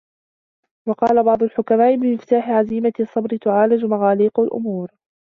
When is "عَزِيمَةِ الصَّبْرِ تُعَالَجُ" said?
2.49-3.85